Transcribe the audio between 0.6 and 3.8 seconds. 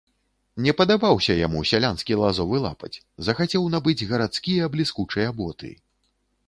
Не падабаўся яму сялянскі лазовы лапаць, захацеў